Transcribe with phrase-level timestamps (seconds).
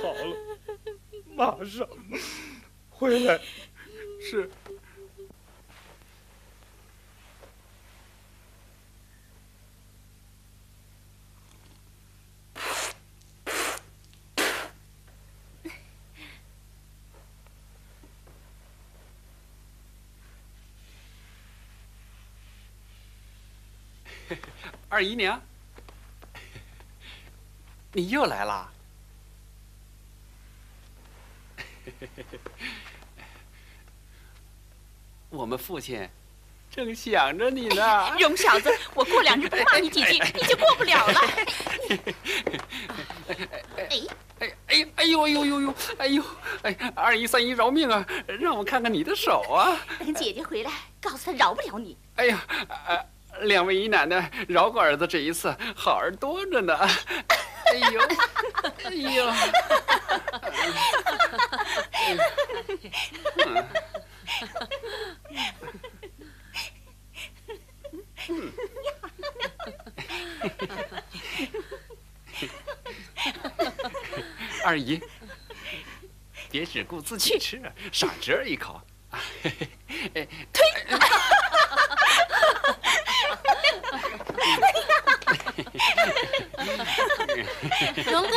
[0.00, 0.36] 好了，
[1.34, 1.88] 马上
[2.88, 3.40] 回来。
[4.20, 4.48] 是。
[24.88, 25.40] 二姨娘，
[27.92, 28.77] 你又来了。
[35.30, 36.08] 我们父亲
[36.70, 38.16] 正想着你呢。
[38.18, 41.20] 荣小子，我过两日不骂你几句，你就过不了了。
[43.76, 43.88] 哎
[44.40, 46.22] 哎哎哎呦哎呦呦呦哎呦
[46.62, 46.92] 哎！
[46.94, 48.06] 二姨三姨饶命啊！
[48.40, 49.76] 让我看看你的手啊！
[49.98, 51.96] 等姐姐回来，告诉她饶不了你。
[52.16, 52.46] 哎呀，
[53.42, 56.74] 两位姨奶奶饶过儿子这一次，好儿多着呢。
[56.78, 58.00] 哎呦
[58.84, 59.30] 哎呦！
[74.64, 75.00] 二姨，
[76.50, 77.60] 别只顾自己吃，
[77.90, 78.80] 赏侄儿一口。
[80.52, 80.62] 推！
[88.12, 88.36] 荣哥。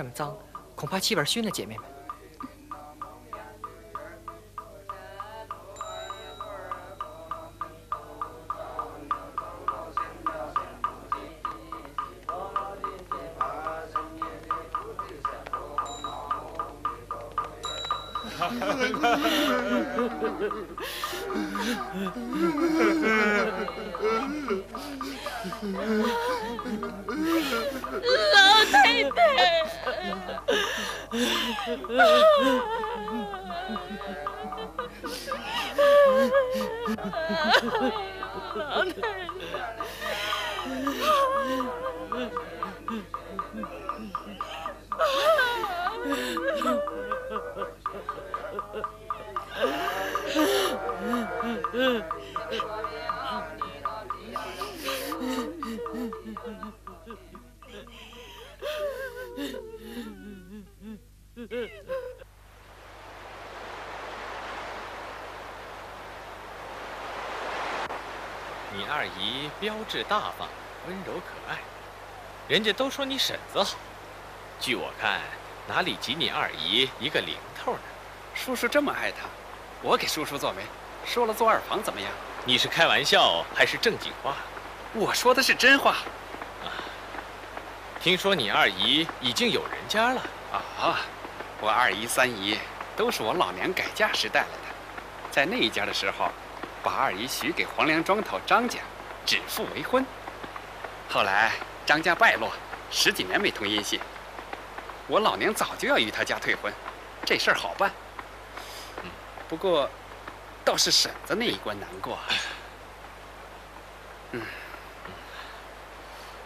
[0.00, 0.34] 这么脏，
[0.74, 1.84] 恐怕气味熏了姐妹们。
[31.70, 31.76] 你
[69.90, 70.48] 姨标致大方，
[70.86, 71.58] 温柔可爱，
[72.46, 73.76] 人家都说你婶子好。
[74.60, 75.20] 据我看，
[75.66, 77.80] 哪里及你二姨一个零头呢？
[78.34, 79.26] 叔叔这么爱她，
[79.82, 80.62] 我给叔叔做媒，
[81.04, 82.08] 说了做二房怎么样？
[82.44, 84.36] 你是开玩笑还是正经话？
[84.92, 85.96] 我说的是真话。
[86.62, 86.70] 啊，
[88.00, 90.22] 听说你二姨已经有人家了
[90.52, 91.00] 啊？
[91.60, 92.58] 我二姨三姨
[92.96, 94.74] 都是我老娘改嫁时带来的，
[95.32, 96.30] 在那一家的时候。
[96.82, 98.78] 把二姨许给黄梁庄头张家，
[99.26, 100.04] 指腹为婚。
[101.08, 101.52] 后来
[101.86, 102.52] 张家败落，
[102.90, 104.00] 十几年没通音信。
[105.06, 106.72] 我老娘早就要与他家退婚，
[107.24, 107.90] 这事儿好办。
[109.48, 109.90] 不过，
[110.64, 112.18] 倒是婶子那一关难过。
[114.30, 114.40] 嗯，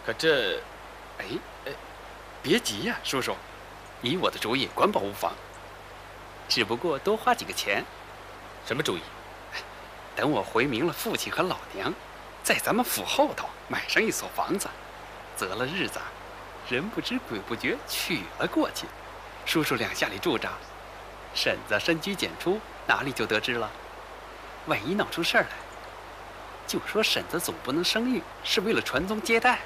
[0.03, 0.59] 可这……
[1.19, 1.25] 哎
[1.65, 1.71] 哎，
[2.41, 3.35] 别急呀，叔叔，
[4.01, 5.31] 以我的主意，管保无妨。
[6.49, 7.85] 只不过多花几个钱。
[8.65, 9.01] 什么主意？
[10.15, 11.93] 等我回明了父亲和老娘，
[12.45, 14.69] 在咱们府后头买上一所房子，
[15.35, 15.99] 择了日子，
[16.69, 18.85] 人不知鬼不觉娶了过去。
[19.47, 20.47] 叔叔两下里住着，
[21.33, 23.67] 婶子深居简出，哪里就得知了？
[24.67, 25.49] 万一闹出事儿来，
[26.67, 29.61] 就说婶子总不能生育，是为了传宗接代。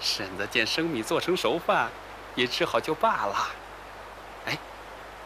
[0.00, 1.88] 婶子见生米做成熟饭，
[2.34, 3.48] 也只好就罢了。
[4.46, 4.58] 哎，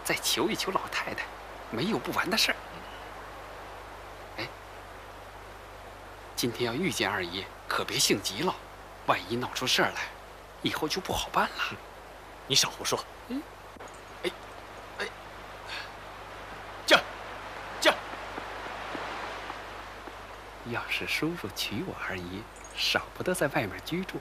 [0.05, 1.25] 再求一求老太太，
[1.71, 2.57] 没有不完的事儿。
[6.41, 8.57] 今天要遇见二姨，可别性急了，
[9.05, 10.05] 万一闹出事儿来，
[10.63, 11.77] 以后就不好办了。
[12.47, 12.99] 你少胡说。
[13.29, 13.43] 嗯，
[14.23, 14.31] 哎，
[15.01, 15.07] 哎，
[16.87, 16.99] 驾，
[17.79, 17.95] 驾。
[20.71, 22.43] 要是叔叔娶我二姨，
[22.75, 24.19] 少不得在外面居住。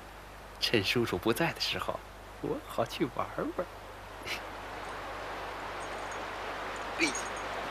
[0.59, 1.97] 趁叔叔不在的时候，
[2.41, 3.25] 我好去玩
[3.55, 3.65] 玩。
[6.99, 7.07] 哎，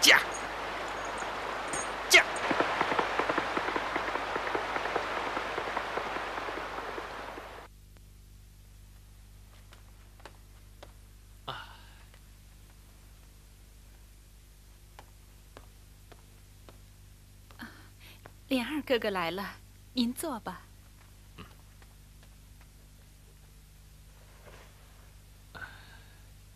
[0.00, 0.22] 驾，
[18.48, 19.56] 莲儿哥哥来了，
[19.92, 20.62] 您坐吧。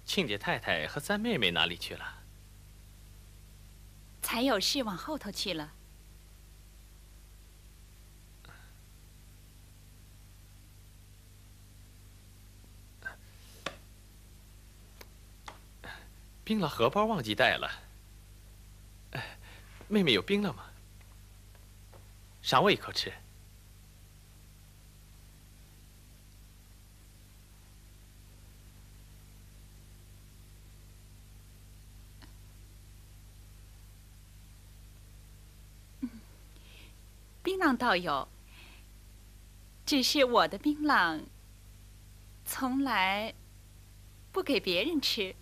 [0.07, 2.19] 庆姐太太和三妹妹哪里去了？
[4.23, 5.73] 才有事往后头去了。
[16.43, 17.71] 冰了荷包忘记带了。
[19.89, 20.72] 妹妹有冰了吗？
[22.43, 23.11] 赏我一口吃。
[37.45, 38.29] 槟榔倒有，
[39.87, 41.23] 只是我的槟榔
[42.45, 43.35] 从来
[44.31, 45.35] 不给别人吃。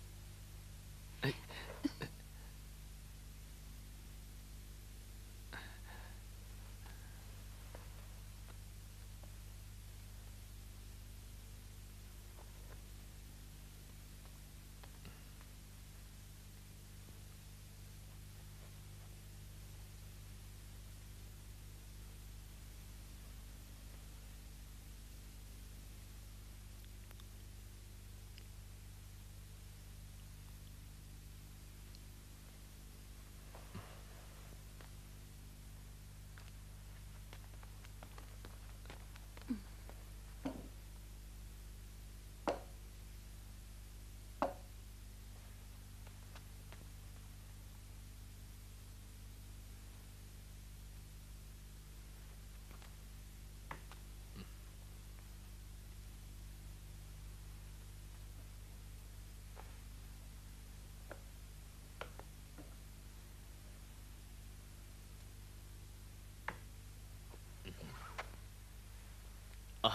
[69.81, 69.89] 啊，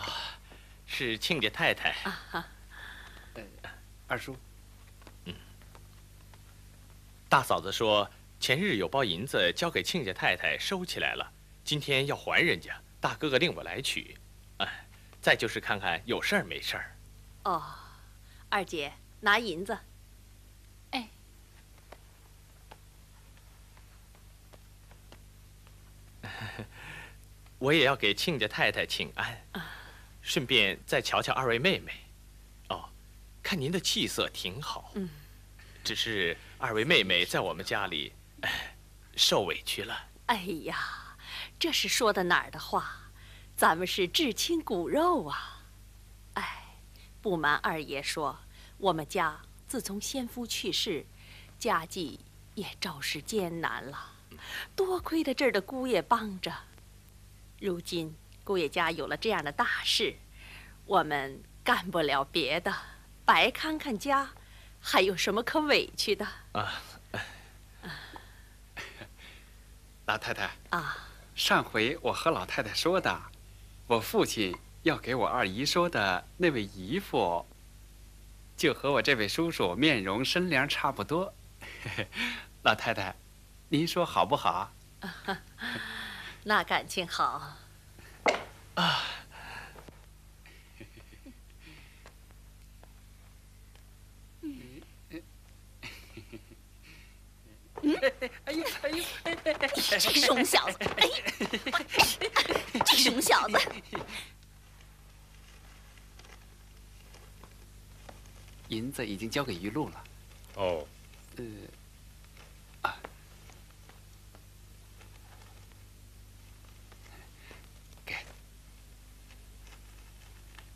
[0.96, 1.90] 是亲家太太。
[1.90, 2.48] 啊
[4.08, 4.34] 二叔。
[5.26, 5.34] 嗯。
[7.28, 8.10] 大嫂子说，
[8.40, 11.30] 前日有包银子交给亲家太太收起来了，
[11.62, 12.80] 今天要还人家。
[12.98, 14.16] 大哥哥令我来取。
[14.56, 14.86] 哎，
[15.20, 16.96] 再就是看看有事儿没事儿。
[17.44, 17.62] 哦，
[18.48, 19.78] 二姐拿银子。
[20.92, 21.10] 哎。
[27.58, 29.38] 我也要给亲家太太请安，
[30.26, 31.92] 顺便再瞧瞧二位妹妹。
[32.70, 32.84] 哦，
[33.44, 34.90] 看您的气色挺好。
[34.96, 35.08] 嗯，
[35.84, 38.12] 只是二位妹妹在我们家里
[39.14, 39.96] 受委屈了。
[40.26, 41.16] 哎呀，
[41.60, 43.12] 这是说的哪儿的话？
[43.56, 45.62] 咱们是至亲骨肉啊！
[46.34, 46.76] 哎，
[47.22, 48.36] 不瞒二爷说，
[48.78, 51.06] 我们家自从先夫去世，
[51.56, 52.18] 家计
[52.56, 54.12] 也着实艰难了。
[54.74, 56.52] 多亏了这儿的姑爷帮着。
[57.60, 58.14] 如今
[58.46, 60.14] 姑爷家有了这样的大事，
[60.84, 62.72] 我们干不了别的，
[63.24, 64.30] 白看看家，
[64.80, 66.24] 还有什么可委屈的？
[66.52, 66.80] 啊，
[70.06, 73.20] 老太太啊，上回我和老太太说的，
[73.88, 77.44] 我父亲要给我二姨说的那位姨父，
[78.56, 81.34] 就和我这位叔叔面容身量差不多。
[82.62, 83.16] 老太太，
[83.70, 84.70] 您说好不好？
[86.44, 87.56] 那感情好
[88.76, 89.02] 啊！
[98.44, 99.04] 哎呦哎呦！
[99.74, 100.78] 这熊小子！
[100.80, 101.08] 哎，
[102.84, 103.58] 这熊小子！
[108.68, 110.04] 银子已经交给于露了。
[110.56, 110.86] 哦，
[111.36, 111.44] 呃，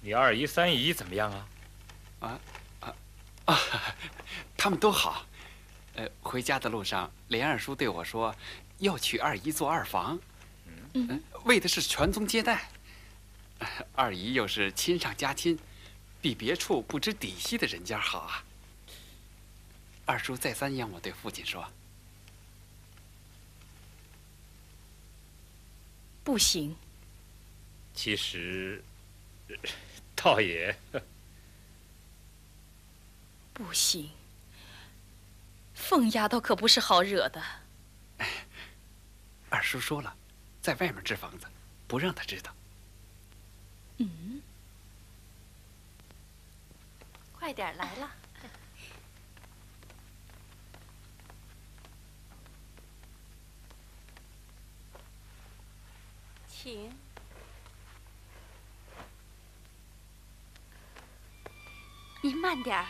[0.02, 1.48] 你二姨、三姨怎么样啊？
[2.20, 2.40] 啊
[2.80, 2.94] 啊
[3.44, 3.58] 啊！
[4.56, 5.26] 他们都好。
[5.94, 8.34] 呃，回家的路上，连二叔对我说，
[8.78, 10.18] 要娶二姨做二房，
[10.94, 12.70] 嗯，为的是传宗接代。
[13.94, 15.58] 二姨又是亲上加亲，
[16.22, 18.44] 比别处不知底细的人家好啊。
[20.06, 21.70] 二叔再三央我对父亲说，
[26.24, 26.74] 不行。
[27.92, 28.82] 其实，
[30.22, 30.76] 倒也
[33.54, 34.10] 不行。
[35.72, 37.42] 凤丫头可不是好惹的。
[39.48, 40.14] 二叔说了，
[40.60, 41.46] 在外面置房子，
[41.88, 42.54] 不让她知道。
[43.96, 44.42] 嗯，
[47.32, 48.10] 快点来了，
[56.46, 56.92] 请。
[62.22, 62.84] 您慢点儿。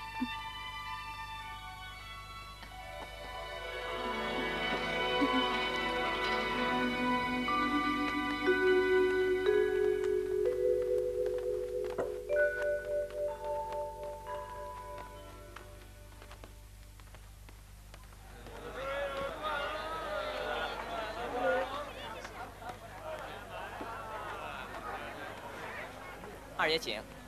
[26.57, 27.20] 二爷请。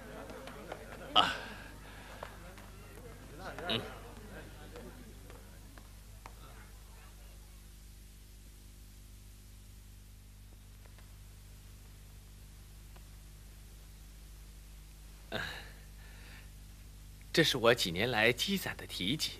[17.32, 19.30] 这是我几年来积攒的提己，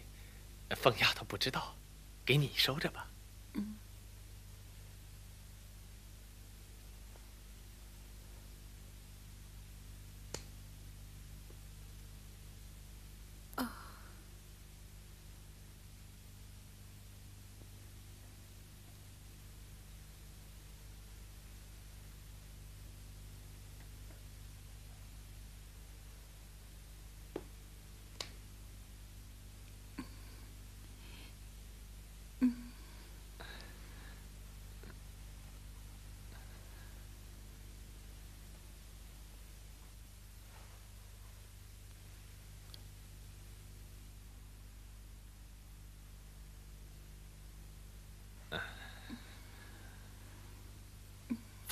[0.70, 1.76] 凤丫头不知道，
[2.25, 3.12] 给你收着吧。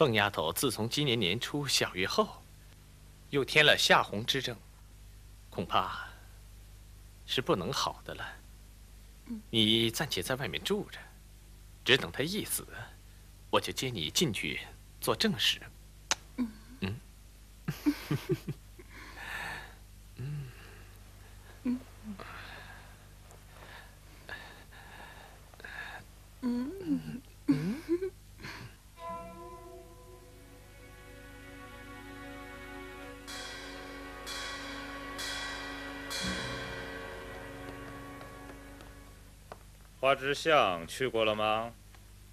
[0.00, 2.42] 凤丫头自从今年年初小月后，
[3.28, 4.57] 又添了夏红之症，
[5.50, 6.09] 恐怕
[7.26, 8.26] 是不能好的了。
[9.50, 10.99] 你暂且在外面住着，
[11.85, 12.66] 只等她一死，
[13.50, 14.61] 我就接你进去
[15.02, 15.61] 做正室。
[16.38, 16.50] 嗯。
[26.40, 27.09] 嗯。
[40.00, 41.75] 花枝巷去过了吗？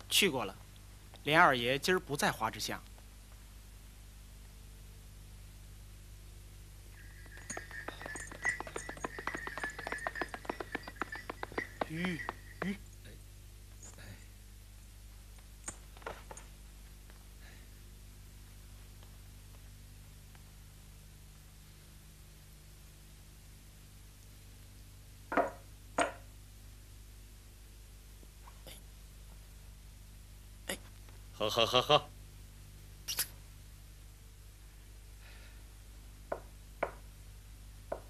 [0.07, 0.55] 去过了，
[1.25, 2.81] 连二爷今儿不在花枝巷。
[11.89, 12.21] 鱼，
[31.57, 31.65] 鱼。
[31.65, 32.05] 喝喝喝喝！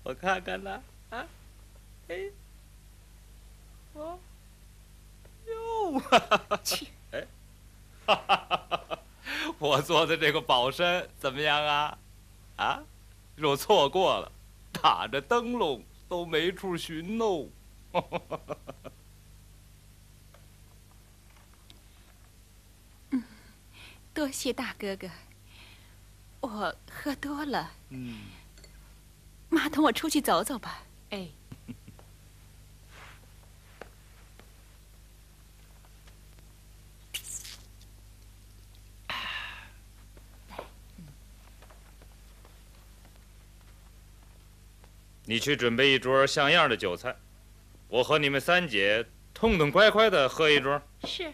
[0.03, 1.25] 我看看呢，啊，
[2.09, 2.29] 哎，
[3.93, 4.19] 我，
[5.45, 6.61] 哟，哈哈哈！
[7.11, 7.25] 哎，
[8.05, 8.99] 哈哈哈！
[9.59, 11.97] 我做的这个宝山怎么样啊？
[12.57, 12.83] 啊，
[13.37, 14.29] 若错过了，
[14.73, 17.47] 打着灯笼都没处寻喽！
[17.93, 18.91] 哈哈哈哈哈！
[24.17, 25.07] 多谢大哥哥，
[26.39, 27.71] 我喝多了。
[27.89, 28.17] 嗯，
[29.47, 30.81] 妈，同我出去走走吧。
[31.11, 31.27] 哎。
[45.25, 47.15] 你去准备一桌像样的酒菜，
[47.87, 49.05] 我和你们三姐
[49.35, 50.81] 痛痛快快的喝一桌。
[51.03, 51.31] 是。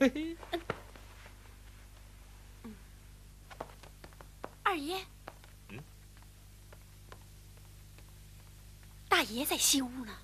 [0.00, 0.60] 嘿嘿。
[4.62, 5.04] 二爷。
[5.70, 5.82] 嗯。
[9.08, 10.16] 大爷在西屋呢。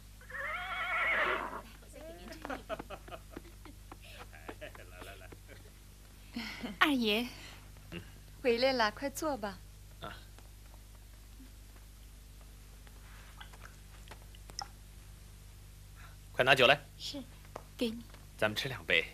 [4.77, 5.29] 来来来。
[6.79, 7.27] 二爷。
[8.41, 9.59] 回来了，快坐吧。
[10.01, 10.17] 啊。
[16.31, 16.81] 快拿酒来。
[16.97, 17.21] 是，
[17.77, 18.05] 给你。
[18.37, 19.14] 咱们吃两杯，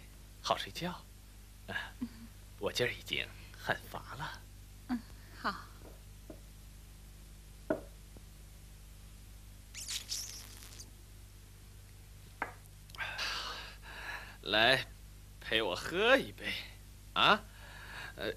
[0.50, 0.90] 好睡觉。
[1.68, 1.94] 啊，
[2.58, 3.24] 我今儿已经
[3.56, 4.42] 很乏了。
[4.88, 5.00] 嗯，
[5.40, 5.54] 好。
[14.42, 14.84] 来，
[15.40, 16.52] 陪我喝一杯，
[17.12, 17.44] 啊，
[18.16, 18.32] 呃。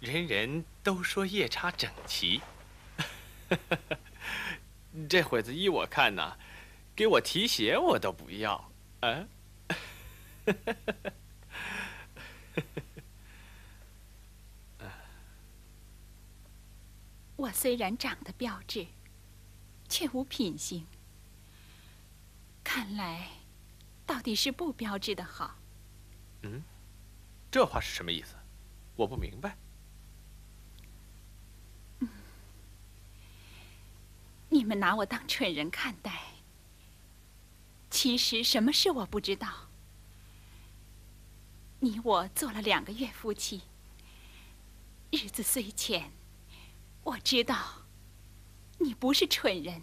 [0.00, 2.42] 人人都说夜叉整齐，
[5.08, 6.36] 这会子依我看呐，
[6.96, 8.72] 给我提鞋我都不要，
[9.04, 9.28] 啊！
[17.36, 18.86] 我虽然长得标致，
[19.88, 20.86] 却无品行。
[22.62, 23.28] 看来，
[24.06, 25.58] 到底是不标致的好。
[26.42, 26.62] 嗯，
[27.50, 28.36] 这话是什么意思？
[28.96, 29.56] 我不明白。
[34.48, 36.33] 你们拿我当蠢人看待。
[37.94, 39.68] 其实什么事我不知道。
[41.78, 43.62] 你我做了两个月夫妻，
[45.12, 46.10] 日子虽浅，
[47.04, 47.84] 我知道
[48.78, 49.80] 你不是蠢人。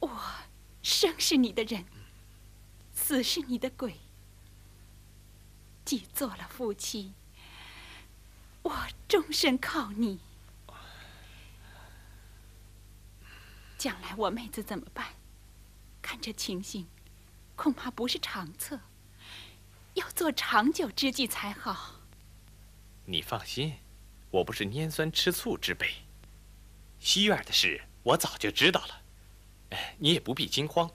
[0.00, 0.20] 我
[0.82, 1.86] 生是你的人，
[2.92, 3.96] 死是你的鬼。
[5.86, 7.14] 既做了夫妻，
[8.60, 10.20] 我终身靠你。
[13.78, 15.15] 将来我妹子怎么办？
[16.06, 16.86] 看这情形，
[17.56, 18.78] 恐怕不是长策，
[19.94, 22.00] 要做长久之计才好。
[23.06, 23.74] 你放心，
[24.30, 25.92] 我不是拈酸吃醋之辈。
[27.00, 29.02] 西院的事我早就知道了，
[29.98, 30.88] 你也不必惊慌。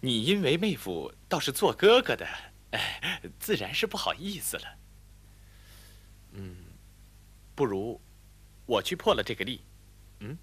[0.00, 2.26] 你因为妹夫倒是做哥哥的，
[3.38, 4.78] 自然是不好意思了。
[6.32, 6.56] 嗯，
[7.54, 8.00] 不如
[8.64, 9.62] 我去破了这个例，
[10.20, 10.38] 嗯。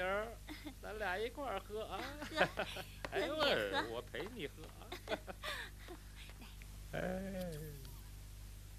[0.00, 0.26] 儿，
[0.82, 2.00] 咱俩一块儿喝啊！
[3.12, 4.86] 哎呦儿，我陪你喝啊！
[6.92, 7.00] 哎，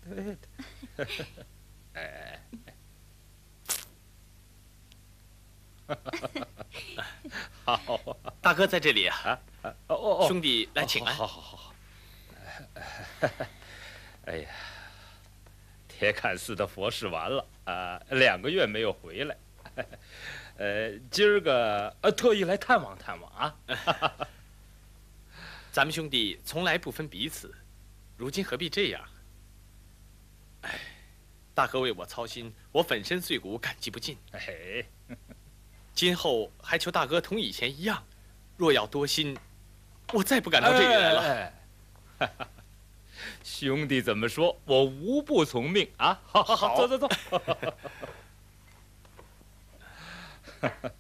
[0.04, 0.38] 对，
[1.94, 2.40] 哎，
[7.66, 9.40] 好，大哥在这里啊！
[9.88, 11.16] 哦哦，兄弟来请安。
[11.16, 11.74] 好好好。
[14.26, 14.50] 哎呀，
[15.88, 19.38] 铁槛寺的佛事完了啊，两个月没有回来。
[20.60, 23.56] 呃，今儿个呃特意来探望探望啊！
[25.72, 27.56] 咱们兄弟从来不分彼此，
[28.18, 29.02] 如今何必这样？
[30.64, 30.78] 哎，
[31.54, 34.18] 大哥为我操心，我粉身碎骨感激不尽。
[34.34, 34.84] 哎，
[35.94, 38.04] 今后还求大哥同以前一样，
[38.58, 39.38] 若要多心，
[40.12, 41.54] 我再不敢到这里来了。
[43.46, 46.20] 兄弟怎么说，我无不从命啊！
[46.26, 47.10] 好，好，好，走，走，走。
[50.62, 50.92] 哈哈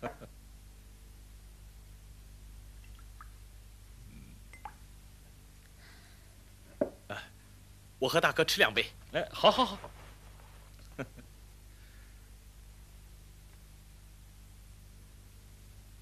[7.09, 7.17] 哈！
[7.99, 8.85] 我和大哥吃两杯。
[9.11, 9.77] 哎，好，好，好。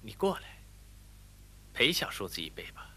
[0.00, 0.58] 你过来，
[1.74, 2.90] 陪小叔子一杯吧。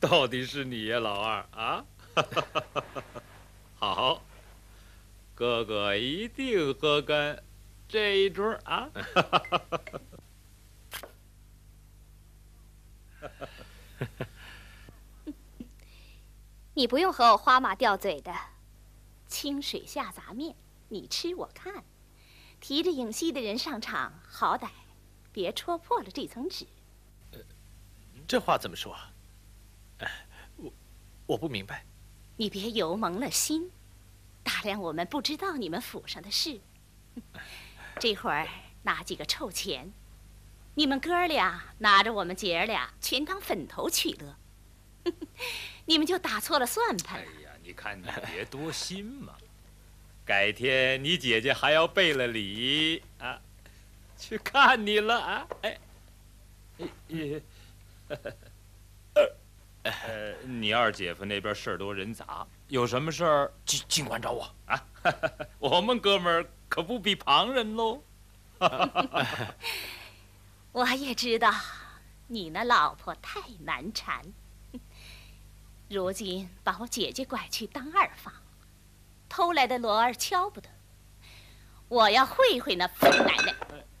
[0.00, 1.84] 到底是你呀，老二啊！
[3.78, 4.22] 好，
[5.34, 7.42] 哥哥一定喝干。
[7.88, 8.90] 这一桌啊！
[16.74, 18.34] 你不用和我花马吊嘴的，
[19.26, 20.56] 清水下杂面，
[20.88, 21.84] 你吃我看，
[22.60, 24.70] 提着影戏的人上场，好歹
[25.30, 26.66] 别戳破了这层纸。
[28.26, 28.96] 这话怎么说？
[30.56, 30.72] 我
[31.26, 31.84] 我不明白。
[32.36, 33.70] 你别油蒙了心，
[34.42, 36.58] 打量我们不知道你们府上的事。
[38.02, 38.48] 这会儿
[38.82, 39.92] 拿几个臭钱，
[40.74, 44.34] 你们哥俩拿着我们姐儿俩全当粉头取乐，
[45.86, 47.30] 你们就打错了算盘了。
[47.30, 49.34] 哎呀，你看你别多心嘛，
[50.24, 53.40] 改天你姐姐还要备了礼啊，
[54.18, 55.46] 去看你了啊！
[55.62, 55.78] 哎，
[56.80, 57.40] 哎，
[59.84, 64.84] 呃，你二姐夫那边事儿多人杂，有什么事儿尽尽管找我啊。
[65.60, 68.02] 我们哥们儿可不比旁人喽。
[70.72, 71.52] 我也知道，
[72.28, 74.24] 你那老婆太难缠。
[75.90, 78.32] 如今把我姐姐拐去当二房，
[79.28, 80.70] 偷来的罗儿敲不得。
[81.88, 83.54] 我要会会那疯奶奶，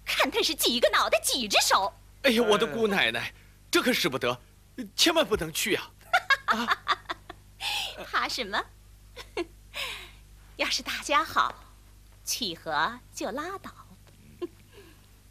[0.06, 1.92] 看她是几个脑袋几只手。
[2.22, 3.34] 哎呀，我的姑奶奶，
[3.70, 4.40] 这可使不得，
[4.96, 5.90] 千万不能去啊！
[8.10, 8.64] 怕什么？
[10.56, 11.54] 要是大家好，
[12.24, 13.70] 契合就拉倒。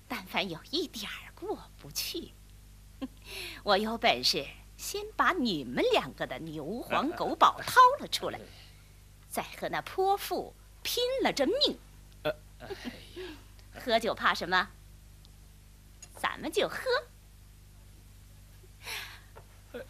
[0.08, 2.34] 但凡有一点儿过不去，
[3.64, 4.46] 我有本事
[4.78, 8.40] 先把你们两个的牛 黄狗宝掏了出来，
[9.30, 11.80] 再和那泼妇拼了这命。
[13.74, 14.70] 喝酒怕什么？
[16.18, 16.78] 咱们就喝。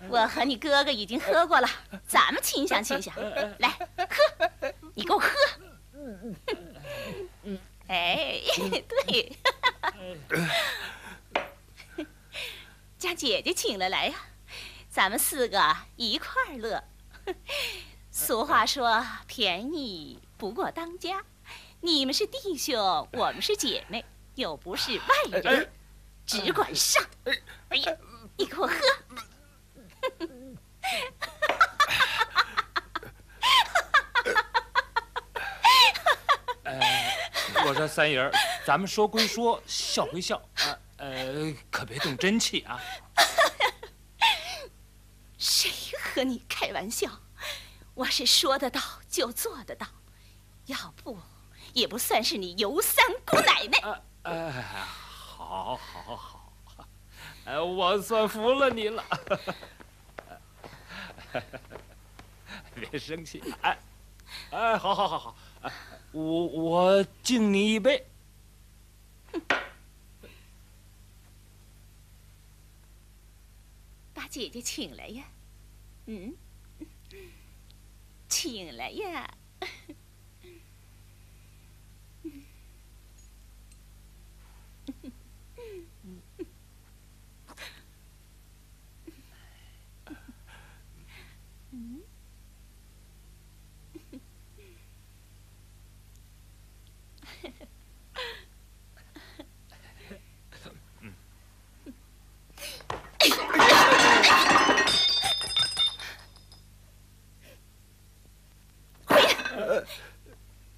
[0.07, 1.67] 我和你哥哥已经喝过了，
[2.07, 3.13] 咱们清想清想。
[3.59, 5.29] 来，喝，你给我喝。
[7.87, 8.41] 哎，
[8.87, 9.37] 对，
[12.97, 14.15] 将姐姐请了来呀，
[14.89, 16.83] 咱们四个一块儿乐。
[18.09, 21.23] 俗话说，便宜不过当家。
[21.81, 25.71] 你们是弟兄，我们是姐妹，又不是外人，
[26.25, 27.03] 只管上。
[27.69, 27.97] 哎呀，
[28.37, 28.75] 你给我喝。
[37.65, 38.31] 我说三爷儿，
[38.65, 42.79] 咱们说归说，笑归笑，呃呃，可别动真气啊。
[45.37, 47.09] 谁和你开玩笑？
[47.93, 49.87] 我是说得到就做得到，
[50.65, 51.17] 要不
[51.73, 54.01] 也不算是你尤三姑奶奶。
[54.23, 54.51] 哎，
[54.91, 56.53] 好，好，好，
[57.45, 59.03] 哎，我算服了你了。
[62.75, 63.77] 别生气，哎，
[64.51, 65.35] 哎，好好好好，
[66.11, 68.05] 我我敬你一杯。
[74.13, 75.23] 把姐姐请来呀，
[76.07, 76.33] 嗯，
[78.27, 79.33] 请来呀。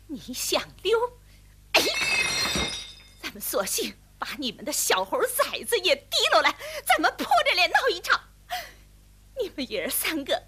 [0.07, 0.97] 你你想溜？
[1.73, 1.81] 哎，
[3.21, 6.55] 咱们索性把你们的小猴崽子也提溜来，
[6.85, 8.21] 咱们破着脸闹一场。
[9.39, 10.41] 你们爷儿三个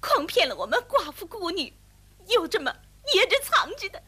[0.00, 1.72] 诓骗了我们寡妇孤女，
[2.26, 2.70] 又这么
[3.14, 4.02] 掖着藏着的，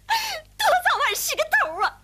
[0.58, 2.00] 多早晚是个头啊！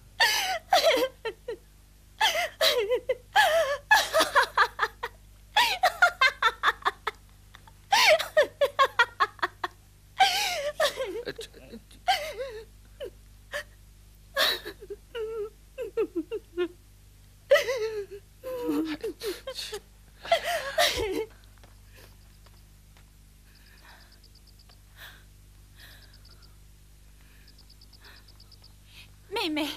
[29.29, 29.71] 妹妹，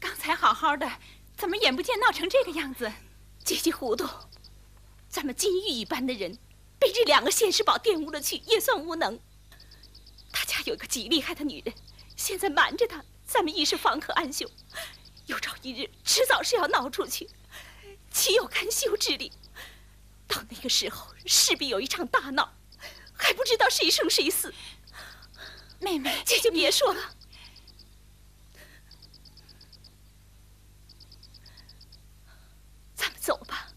[0.00, 0.90] 刚才好好的，
[1.36, 2.92] 怎么眼不见闹成这个样子？
[3.44, 4.08] 姐姐糊涂，
[5.08, 6.36] 咱们金玉一般的人，
[6.80, 9.20] 被这两个现世宝玷污了去，也算无能。
[10.32, 11.72] 他家有个极厉害的女人，
[12.16, 14.50] 现在瞒着他，咱们一时方可安休。
[15.26, 17.30] 有朝一日，迟早是要闹出去，
[18.10, 19.30] 岂有甘休之理？
[20.26, 22.52] 到那个时候，势必有一场大闹，
[23.16, 24.52] 还不知道谁生谁死。
[25.78, 27.14] 妹妹，姐姐别说了。
[32.96, 33.68] 咱们走吧。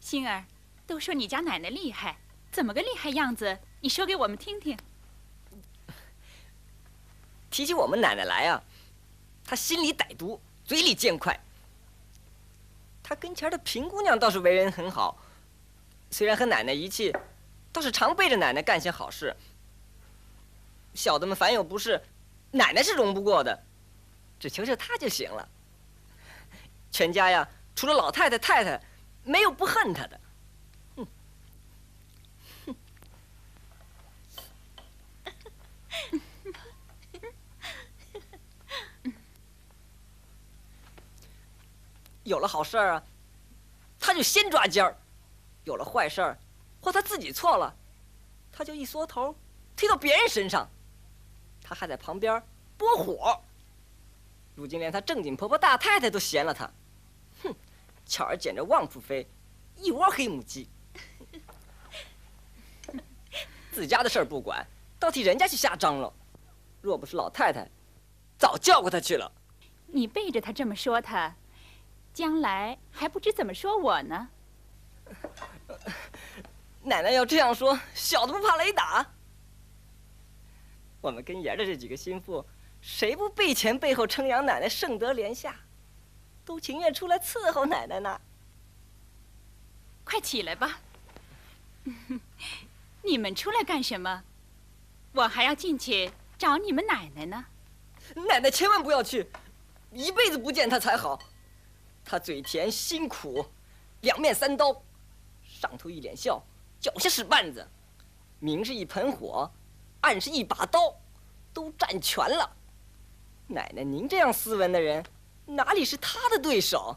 [0.00, 0.46] 星儿，
[0.88, 2.16] 都说你家奶奶厉害，
[2.50, 3.58] 怎么个厉害样子？
[3.82, 4.76] 你说给我们听听。
[7.50, 8.62] 提起我们奶奶来啊，
[9.44, 11.38] 她心里歹毒，嘴里见快。
[13.02, 15.18] 她跟前的平姑娘倒是为人很好，
[16.10, 17.14] 虽然和奶奶一气，
[17.70, 19.36] 倒是常背着奶奶干些好事。
[20.94, 22.02] 小的们凡有不是，
[22.50, 23.62] 奶奶是容不过的，
[24.40, 25.46] 只求求她就行了。
[26.90, 27.46] 全家呀，
[27.76, 28.80] 除了老太太、太太，
[29.22, 30.18] 没有不恨她的。
[42.28, 43.02] 有了好事儿啊，
[43.98, 44.96] 他就先抓尖儿，
[45.64, 46.38] 有了坏事儿，
[46.80, 47.74] 或他自己错了，
[48.52, 49.34] 他就一缩头，
[49.74, 50.68] 推到别人身上。
[51.62, 52.42] 他还在旁边
[52.76, 53.38] 拨火。
[54.54, 56.70] 如今连他正经婆婆大太太都嫌了他，
[57.42, 57.54] 哼，
[58.06, 59.26] 巧儿捡着旺夫飞，
[59.76, 60.68] 一窝黑母鸡。
[63.72, 64.66] 自家的事儿不管，
[64.98, 66.12] 倒替人家去瞎张罗。
[66.80, 67.68] 若不是老太太，
[68.38, 69.30] 早叫过他去了。
[69.86, 71.34] 你背着他这么说他，
[72.12, 74.28] 将来还不知怎么说我呢。
[76.82, 79.06] 奶奶要这样说，小的不怕雷打。
[81.00, 82.44] 我们跟爷的这几个心腹，
[82.80, 85.54] 谁不背前背后称扬奶奶圣德连下，
[86.44, 88.20] 都情愿出来伺候奶奶呢。
[90.04, 90.80] 快起来吧。
[93.02, 94.24] 你们出来干什么？
[95.12, 97.44] 我还要进去找你们奶奶呢。
[98.28, 99.26] 奶奶千万不要去，
[99.92, 101.18] 一辈子不见她才好。
[102.08, 103.44] 她嘴甜心苦，
[104.00, 104.82] 两面三刀，
[105.42, 106.42] 上头一脸笑，
[106.80, 107.68] 脚下使绊子，
[108.38, 109.52] 明是一盆火，
[110.00, 110.96] 暗是一把刀，
[111.52, 112.56] 都占全了。
[113.48, 115.04] 奶奶您这样斯文的人，
[115.44, 116.96] 哪里是他的对手？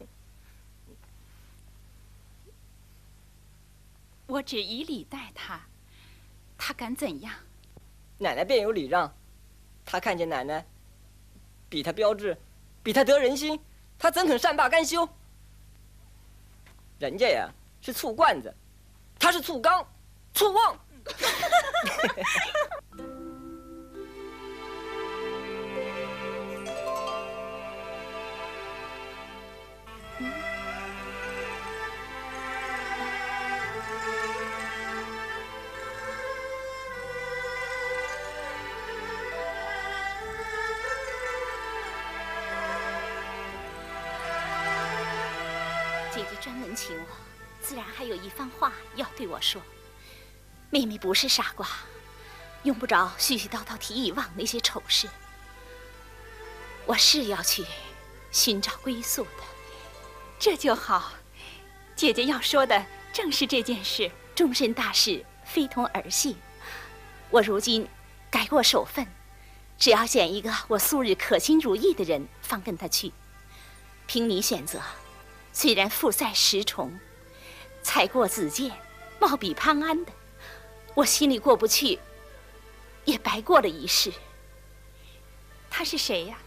[4.26, 5.66] 我只以礼待他，
[6.56, 7.34] 他敢怎样？
[8.16, 9.14] 奶奶便有礼让。
[9.84, 10.66] 他看见奶奶
[11.68, 12.38] 比他标致，
[12.82, 13.60] 比他得人心，
[13.98, 15.08] 他怎肯善罢甘休？
[16.98, 17.50] 人家呀
[17.82, 18.54] 是醋罐子，
[19.18, 19.86] 他是醋缸，
[20.32, 20.78] 醋瓮。
[49.26, 49.60] 我说。
[50.70, 51.68] 妹妹不是傻瓜，
[52.62, 55.08] 用不着絮絮叨叨提以往那些丑事。
[56.86, 57.64] 我是要去
[58.30, 59.42] 寻找归宿的，
[60.38, 61.12] 这就好。
[61.94, 64.10] 姐姐要说的正是这件事。
[64.34, 66.36] 终身大事非同儿戏。
[67.30, 67.88] 我如今
[68.30, 69.06] 改过守分，
[69.78, 73.14] 只要选一个我素日可心如意的人，方跟他去。
[74.06, 74.78] 凭你选择。
[75.54, 77.00] 虽然富赛十重，
[77.82, 78.70] 才过子建，
[79.18, 80.12] 貌比潘安的，
[80.94, 81.98] 我心里过不去，
[83.04, 84.12] 也白过了一世。
[85.70, 86.38] 他是谁呀？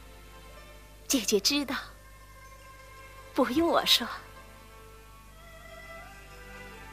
[1.07, 1.75] 姐姐知道，
[3.33, 4.07] 不用我说。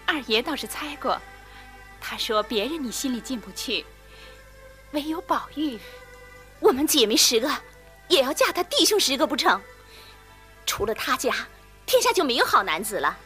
[0.06, 1.20] 二爷倒是猜过，
[2.00, 3.84] 他说别人你心里进不去，
[4.92, 5.78] 唯有宝玉，
[6.60, 7.50] 我们姐妹十个，
[8.08, 9.60] 也要嫁他弟兄十个不成？
[10.64, 11.46] 除了他家。
[11.86, 13.16] 天下就没有好男子了。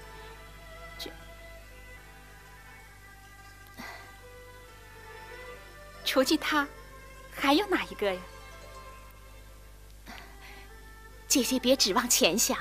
[6.11, 6.67] 除去他，
[7.33, 8.21] 还有哪一个呀？
[11.29, 12.59] 姐姐别指望前想，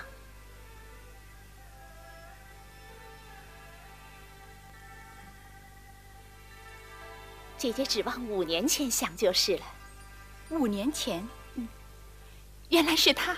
[7.58, 9.66] 姐姐指望五年前想就是了。
[10.52, 11.68] 五年前，嗯，
[12.70, 13.36] 原来是他，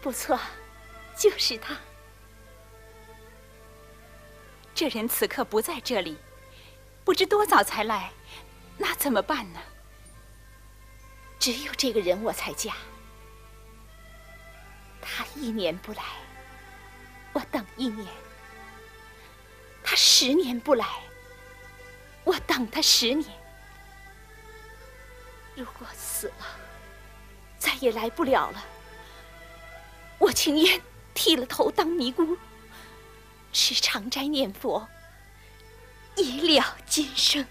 [0.00, 0.40] 不错。
[1.14, 1.76] 就是他，
[4.74, 6.16] 这人此刻不在这里，
[7.04, 8.10] 不知多早才来，
[8.78, 9.60] 那怎么办呢？
[11.38, 12.74] 只有这个人我才嫁。
[15.00, 16.02] 他一年不来，
[17.32, 18.06] 我等一年；
[19.84, 20.86] 他十年不来，
[22.24, 23.30] 我等他十年。
[25.54, 26.46] 如果死了，
[27.58, 28.64] 再也来不了了，
[30.18, 30.80] 我情愿。
[31.14, 32.36] 剃了头当尼姑，
[33.50, 34.86] 吃长斋念佛，
[36.14, 37.46] 以了今生。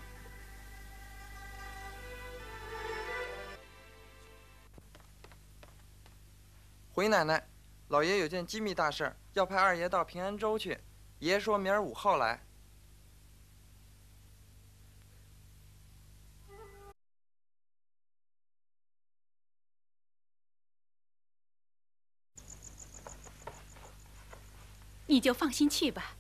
[6.96, 7.46] 回奶奶，
[7.90, 10.80] 老爷有件机密大事，要派二爷到平安州去。
[11.20, 12.42] 爷说明儿五号来。
[25.06, 26.16] 你就放心去吧，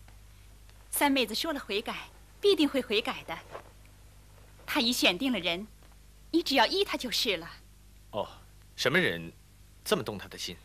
[0.92, 2.10] 三妹子说了悔改，
[2.42, 3.40] 必定会悔改的。
[4.66, 5.66] 她已选定了人，
[6.32, 7.50] 你只要依她就是了。
[8.12, 8.28] 哦，
[8.76, 9.32] 什么人
[9.86, 10.58] 这么动他的心？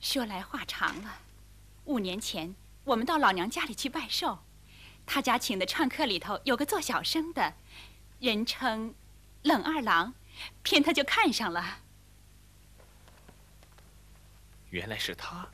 [0.00, 1.18] 说来话长了。
[1.86, 2.54] 五年前
[2.84, 4.38] 我们到老娘家里去拜寿，
[5.06, 7.54] 他家请的串客里头有个做小生的，
[8.20, 8.94] 人称
[9.42, 10.12] 冷二郎，
[10.62, 11.78] 偏他就看上了。
[14.68, 15.48] 原来是他。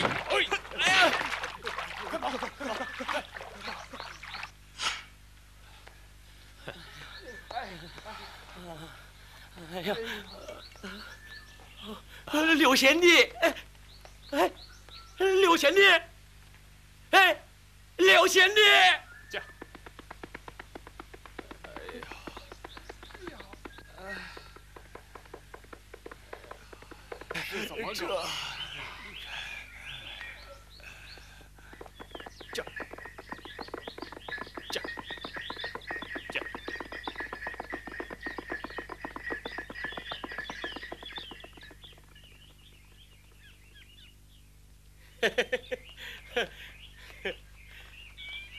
[0.00, 0.34] 哎，哎，
[0.78, 1.12] 哎呀！
[2.10, 3.16] 快跑，快跑，快跑！
[9.70, 9.94] 哎呀，
[12.56, 13.54] 刘贤弟，哎，
[14.30, 14.50] 哎，
[15.18, 15.80] 刘贤弟，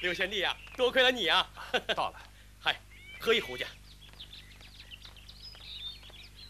[0.10, 1.48] 刘贤弟呀、多亏了你啊！
[1.95, 2.19] 到了，
[2.60, 2.76] 嗨，
[3.19, 3.63] 喝一壶去。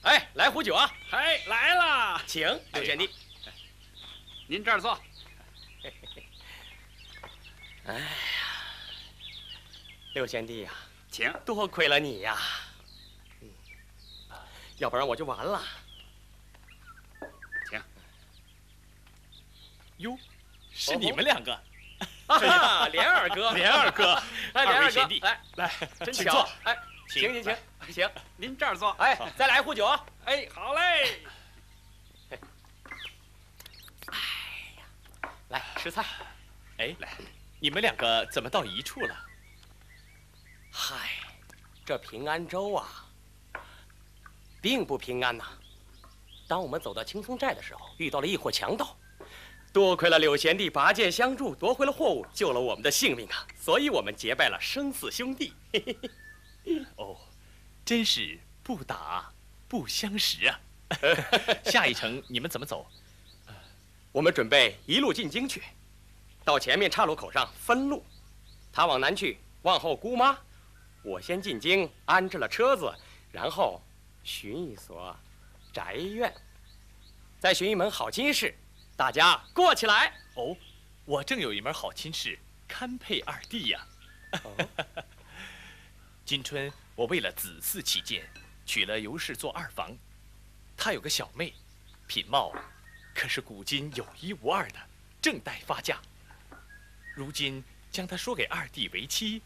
[0.04, 0.90] 哎，来壶酒啊！
[1.12, 3.10] 哎，来了，请六贤弟。
[4.48, 4.98] 您这儿坐。
[7.84, 8.08] 哎呀，
[10.14, 10.72] 六贤弟呀、
[11.12, 12.38] 请，多亏了你呀、
[13.42, 13.50] 嗯，
[14.78, 15.62] 要不然我就完了。
[17.70, 17.84] 请。
[19.98, 20.18] 哟，
[20.72, 21.62] 是你们两个。
[22.30, 24.14] 啊哈，莲二哥，连二哥，
[24.54, 26.50] 哎，连二哥二位贤弟，来来，真巧请坐。
[26.64, 26.78] 哎，
[27.10, 28.92] 请请请请请，您这儿坐。
[29.00, 30.06] 哎，再来一壶酒啊！
[30.26, 31.22] 哎，好嘞。
[32.30, 32.38] 哎
[34.78, 34.84] 呀
[35.50, 36.06] 来吃菜。
[36.78, 37.10] 哎，来，
[37.60, 39.16] 你们两个怎么到一处了？
[40.72, 41.10] 嗨，
[41.84, 42.88] 这平安州啊，
[44.62, 45.46] 并不平安呐。
[46.48, 48.96] 当我们走到青松寨的时候，遇到了一伙强盗，
[49.72, 53.46] 多亏了柳贤弟拔剑相助，夺回了货物，救了我们的性命啊！
[53.60, 55.54] 所以我们结拜了生死兄弟。
[56.98, 57.16] 哦，
[57.86, 59.32] 真是不打
[59.68, 60.60] 不相识啊！
[61.66, 62.88] 下一程你们怎么走？
[64.12, 65.62] 我们准备一路进京去，
[66.44, 68.04] 到前面岔路口上分路，
[68.74, 70.36] 他往南去往后姑妈，
[71.04, 72.92] 我先进京安置了车子，
[73.32, 73.80] 然后
[74.24, 75.16] 寻一所
[75.72, 76.34] 宅院，
[77.40, 78.52] 再寻一门好亲事，
[79.00, 80.12] 大家过起来。
[80.34, 80.58] 哦，
[81.06, 82.38] 我正有一门好亲事，
[82.68, 83.88] 堪配二弟呀。
[86.26, 88.30] 今春我为了子嗣起见，
[88.66, 89.96] 娶了尤氏做二房。
[90.76, 91.54] 她有个小妹，
[92.08, 92.54] 品貌
[93.16, 94.80] 可是古今有一无二的，
[95.22, 96.02] 正待发嫁。
[97.16, 99.42] 如今将她说给二弟为妻，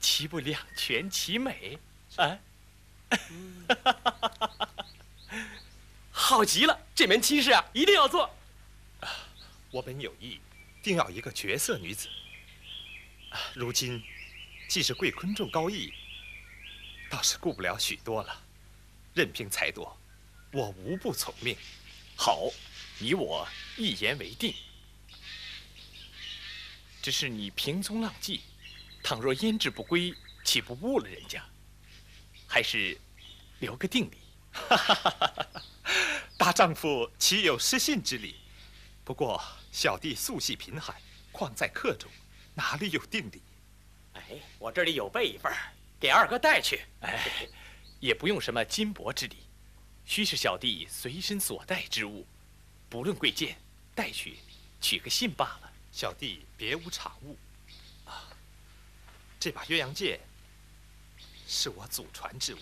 [0.00, 1.78] 岂不两全其美？
[2.16, 2.38] 啊！
[6.16, 8.24] 好极了，这门亲事啊，一定要做。
[9.00, 9.10] 啊
[9.72, 10.40] 我本有意，
[10.80, 12.08] 定要一个绝色女子。
[13.30, 14.00] 啊如今，
[14.68, 15.92] 既是贵坤重高义，
[17.10, 18.42] 倒是顾不了许多了。
[19.12, 19.98] 任凭才夺，
[20.52, 21.56] 我无不从命。
[22.14, 22.48] 好，
[23.00, 23.46] 你我
[23.76, 24.54] 一言为定。
[27.02, 28.40] 只是你平踪浪迹，
[29.02, 31.44] 倘若胭脂不归，岂不误了人家？
[32.46, 32.96] 还是
[33.58, 34.16] 留个定礼。
[36.36, 38.36] 大丈夫岂有失信之理？
[39.04, 40.96] 不过小弟素系贫寒，
[41.30, 42.10] 况在客中，
[42.54, 43.40] 哪里有定理？
[44.14, 44.22] 哎，
[44.58, 45.52] 我这里有备一份，
[46.00, 46.82] 给二哥带去。
[47.00, 47.48] 哎，
[48.00, 49.36] 也不用什么金帛之礼，
[50.04, 52.26] 须是小弟随身所带之物，
[52.88, 53.56] 不论贵贱，
[53.94, 54.38] 带去
[54.80, 55.72] 取个信罢了。
[55.92, 57.38] 小弟别无长物。
[58.04, 58.28] 啊，
[59.38, 60.18] 这把鸳鸯剑
[61.46, 62.58] 是我祖传之物。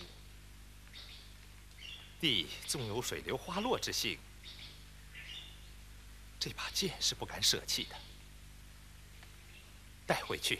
[2.23, 4.17] 地纵有水流花落之性，
[6.39, 7.95] 这把剑是不敢舍弃的。
[10.07, 10.59] 带回去，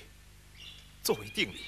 [1.02, 1.68] 作为定礼。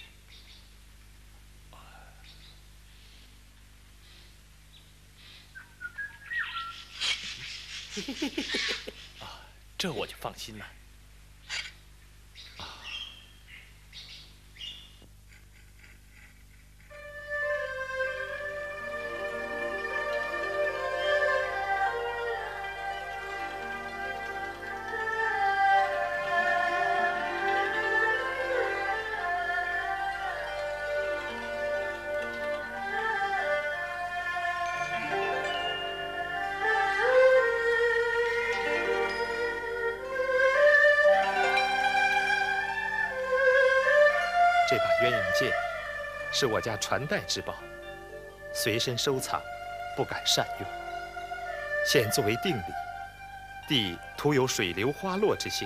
[9.23, 10.69] 啊，这我就放心了。
[46.37, 47.55] 是我家传代之宝，
[48.53, 49.41] 随身收藏，
[49.95, 50.69] 不敢善用。
[51.87, 52.63] 现作为定礼，
[53.69, 55.65] 地徒有水流花落之性，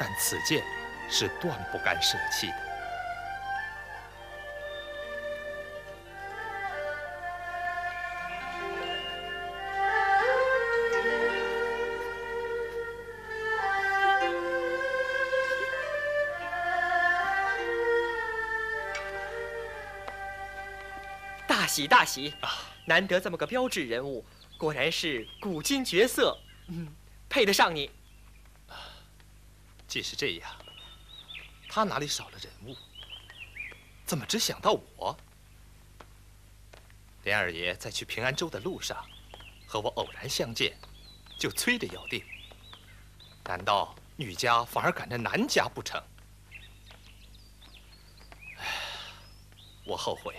[0.00, 0.62] 但此剑
[1.10, 2.65] 是断不敢舍弃的。
[22.06, 22.48] 喜啊！
[22.86, 24.24] 难得这么个标志人物，
[24.56, 26.38] 果然是古今绝色，
[26.68, 26.94] 嗯，
[27.28, 27.90] 配得上你。
[29.88, 30.50] 既是这样，
[31.68, 32.76] 他哪里少了人物？
[34.04, 35.16] 怎么只想到我？
[37.24, 39.04] 连二爷在去平安州的路上，
[39.66, 40.78] 和我偶然相见，
[41.38, 42.24] 就催着要定。
[43.44, 46.00] 难道女家反而赶着男家不成？
[48.58, 48.64] 唉，
[49.84, 50.36] 我后悔。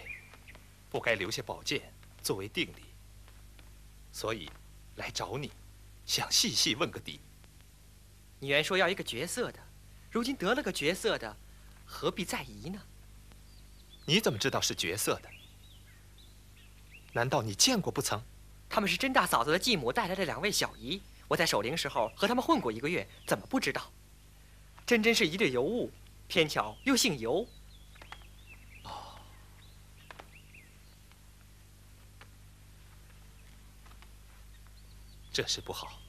[0.98, 1.94] 不该留下宝剑
[2.24, 2.82] 作为定礼，
[4.12, 4.50] 所以
[4.96, 5.52] 来找你，
[6.08, 7.20] 想细细问个底。
[8.40, 9.60] 你原说要一个绝色的，
[10.10, 11.38] 如今得了个绝色的，
[11.86, 12.82] 何必再疑呢？
[14.08, 15.30] 你怎么知道是绝色的？
[17.14, 18.20] 难道你见过不曾？
[18.68, 23.94] 他们是甄大嫂子的继母带来的两位小姨，我在守灵时候和他们混过一个月，怎么不知道？
[24.84, 25.92] 真真是一对尤物，
[26.28, 27.48] 偏巧又姓尤。
[35.38, 36.02] 这事不好，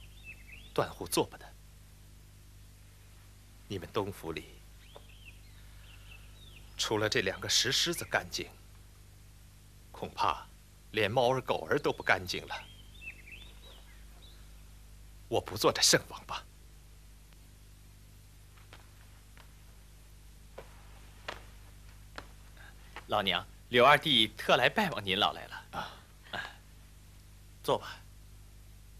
[0.73, 1.45] 断乎做不得。
[3.67, 4.55] 你们东府里，
[6.75, 8.49] 除了这两个石狮子干净，
[9.91, 10.47] 恐怕
[10.93, 12.55] 连猫儿狗儿都不干净了。
[15.27, 16.43] 我不做这圣王吧？
[23.05, 25.65] 老娘，柳二弟特来拜望您老来了。
[25.73, 25.91] 啊，
[27.61, 27.95] 坐吧。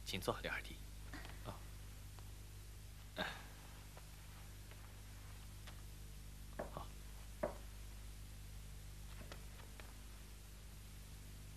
[0.09, 0.75] 请坐，刘二弟。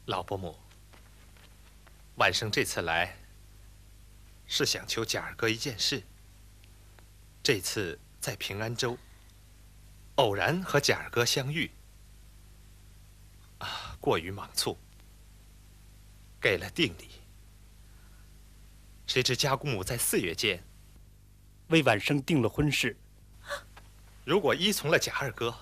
[0.04, 0.54] 老伯母，
[2.16, 3.16] 晚生这次来
[4.46, 6.02] 是想求贾二哥一件事。
[7.42, 8.98] 这次在平安州，
[10.16, 11.70] 偶然和贾二哥相遇，
[13.60, 14.76] 啊，过于莽促，
[16.38, 17.21] 给了定礼。
[19.06, 20.62] 谁知家姑母在四月间
[21.68, 22.96] 为晚生定了婚事。
[24.24, 25.54] 如果依从了贾二哥，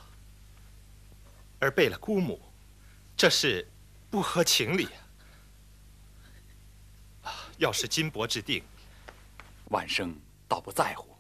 [1.59, 2.41] 而背了姑母，
[3.17, 3.67] 这事
[4.11, 4.89] 不合情理
[7.23, 7.49] 啊！
[7.59, 8.63] 要是金帛之定，
[9.71, 10.15] 晚生
[10.47, 11.17] 倒不在乎。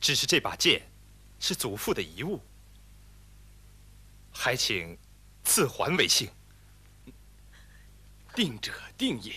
[0.00, 0.82] 只是这把剑
[1.38, 2.40] 是祖父的遗物，
[4.32, 4.98] 还请
[5.44, 6.28] 赐还为幸。
[8.34, 9.32] 定者定也。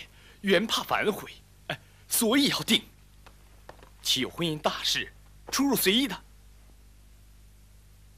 [0.46, 1.32] 原怕反悔，
[1.68, 2.84] 哎，所以要定。
[4.04, 5.12] 岂有婚姻大事
[5.52, 6.24] 出入随意的？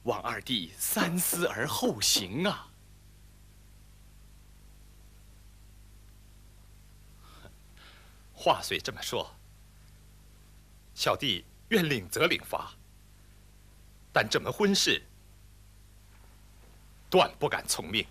[0.03, 2.67] 望二弟三思而后行啊！
[8.33, 9.33] 话虽这么说，
[10.93, 12.73] 小弟愿领则领罚，
[14.11, 15.01] 但这门婚事
[17.09, 18.05] 断不敢从命。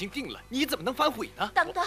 [0.00, 1.50] 经定了，你怎么能反悔呢？
[1.54, 1.84] 等等。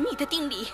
[0.00, 0.68] 还你的定礼。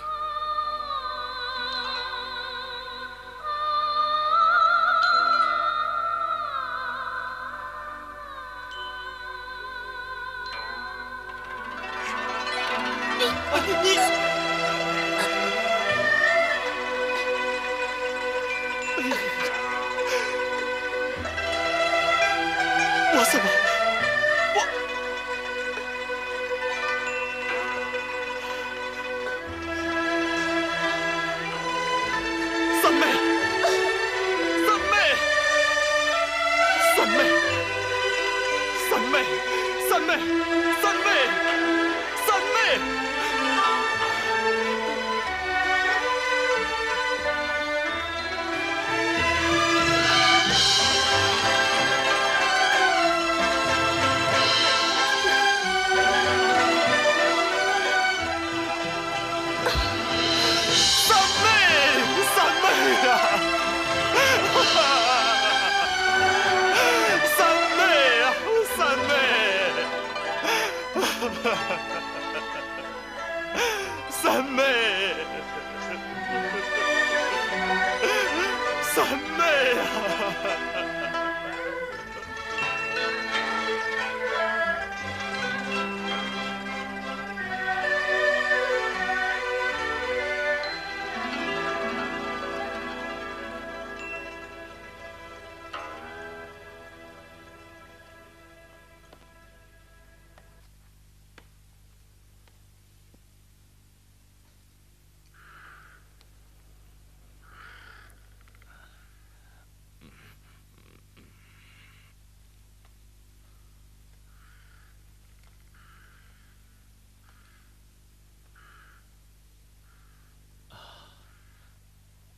[23.13, 23.66] 我怎么？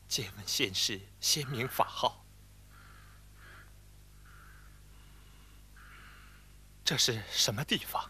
[0.10, 2.26] 借问仙师，仙名法号，
[6.84, 8.10] 这是什么地方？